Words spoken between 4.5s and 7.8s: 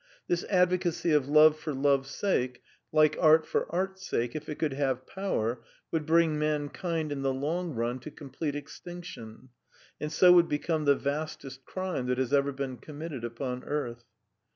could have power, would bring mankind in the long